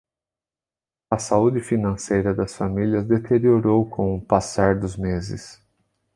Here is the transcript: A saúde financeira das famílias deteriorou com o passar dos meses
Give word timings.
A 1.11 1.19
saúde 1.19 1.59
financeira 1.61 2.33
das 2.33 2.55
famílias 2.55 3.05
deteriorou 3.05 3.87
com 3.87 4.17
o 4.17 4.25
passar 4.25 4.79
dos 4.79 4.97
meses 4.97 5.61